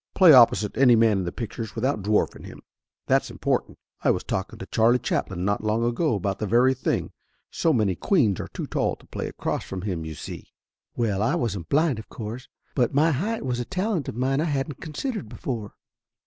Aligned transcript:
Play 0.15 0.33
opposite 0.33 0.75
any 0.77 0.95
man 0.95 1.19
in 1.19 1.23
the 1.25 1.31
pictures 1.31 1.75
without 1.75 2.01
dwarfing 2.01 2.43
him. 2.45 2.63
That's 3.05 3.29
important. 3.29 3.77
I 4.03 4.09
was 4.09 4.23
talk 4.23 4.51
ing 4.51 4.57
to 4.57 4.65
Charlie 4.65 4.97
Chaplin 4.97 5.45
not 5.45 5.63
long 5.63 5.83
ago 5.83 6.15
about 6.15 6.39
that 6.39 6.47
very 6.47 6.73
thing. 6.73 7.11
So 7.51 7.71
many 7.71 7.93
queens 7.95 8.39
are 8.39 8.47
too 8.47 8.65
tall 8.65 8.95
to 8.95 9.05
play 9.05 9.27
across 9.27 9.63
from 9.63 9.83
him, 9.83 10.03
you 10.03 10.15
see!" 10.15 10.53
Well, 10.95 11.21
I 11.21 11.35
wasn't 11.35 11.69
blind 11.69 11.99
of 11.99 12.09
course. 12.09 12.47
But 12.73 12.95
my 12.95 13.11
height 13.11 13.45
was 13.45 13.59
Laughter 13.59 13.79
Limited 13.79 14.05
29 14.05 14.05
a 14.09 14.09
talent 14.09 14.09
of 14.09 14.15
mine 14.15 14.41
I 14.41 14.51
hadn't 14.51 14.81
considered 14.81 15.29
before. 15.29 15.73